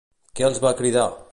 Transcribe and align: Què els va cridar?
Què 0.39 0.45
els 0.47 0.57
va 0.63 0.71
cridar? 0.81 1.05